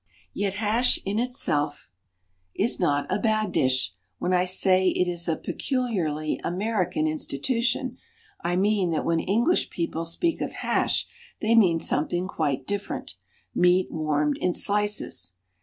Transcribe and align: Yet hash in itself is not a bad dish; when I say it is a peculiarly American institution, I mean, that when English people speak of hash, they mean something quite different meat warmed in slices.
Yet 0.33 0.55
hash 0.55 0.97
in 1.05 1.19
itself 1.19 1.91
is 2.55 2.79
not 2.79 3.05
a 3.13 3.19
bad 3.19 3.51
dish; 3.51 3.93
when 4.17 4.33
I 4.33 4.45
say 4.45 4.87
it 4.89 5.07
is 5.07 5.27
a 5.27 5.35
peculiarly 5.37 6.41
American 6.43 7.05
institution, 7.05 7.99
I 8.43 8.55
mean, 8.55 8.89
that 8.93 9.05
when 9.05 9.19
English 9.19 9.69
people 9.69 10.05
speak 10.05 10.41
of 10.41 10.53
hash, 10.53 11.05
they 11.39 11.53
mean 11.53 11.79
something 11.79 12.27
quite 12.27 12.65
different 12.65 13.13
meat 13.53 13.91
warmed 13.91 14.39
in 14.41 14.55
slices. 14.55 15.33